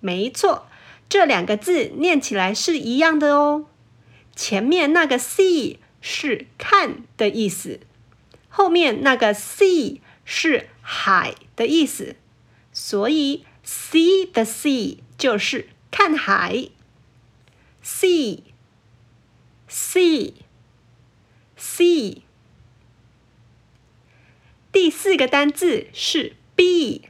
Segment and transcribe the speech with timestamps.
[0.00, 0.68] 没错，
[1.08, 3.64] 这两个字念起来是一样的哦。
[4.36, 7.80] 前面那个 see 是看的意思，
[8.48, 12.16] 后面那个 sea 是海的意思，
[12.72, 16.68] 所以 see the sea 就是看海。
[17.82, 18.42] See，see，see。
[24.70, 26.37] 第四个单字是。
[26.58, 27.08] b，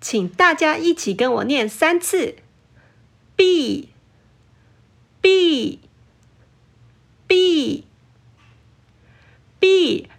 [0.00, 2.34] 请大家一起跟我念三次。
[3.36, 3.88] b，b，b，b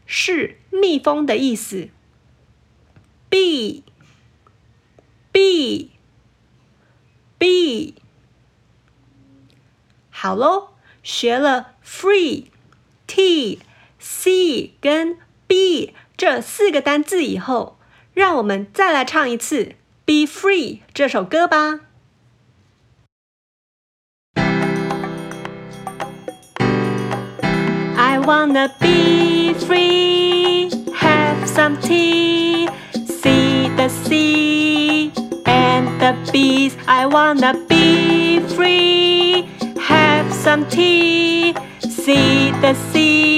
[0.06, 1.90] 是蜜蜂的意思。
[3.28, 3.84] b，b，b，
[10.10, 10.70] 好喽，
[11.04, 12.48] 学了 free，t，c
[14.80, 17.78] 跟 b 这四个单字以后。
[18.15, 19.65] 让我们再来唱一次《
[20.05, 21.81] Be Free》这首歌吧。
[27.97, 32.69] I wanna be free, have some tea,
[33.07, 35.13] see the sea
[35.47, 36.77] and the bees.
[36.87, 43.34] I wanna be free, have some tea, see the sea.